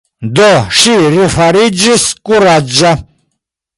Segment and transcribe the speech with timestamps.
[0.37, 0.45] Do
[0.77, 2.95] ŝi refariĝis kuraĝa.